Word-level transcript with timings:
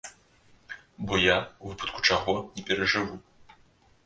Бо 1.05 1.19
я, 1.23 1.35
у 1.63 1.67
выпадку 1.75 1.99
чаго, 2.09 2.35
не 2.57 2.61
перажыву. 2.71 3.15